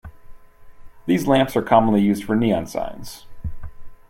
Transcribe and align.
These 1.05 1.27
lamps 1.27 1.55
are 1.55 1.61
commonly 1.61 2.01
used 2.01 2.23
for 2.23 2.35
neon 2.35 2.65
signs. 2.65 3.27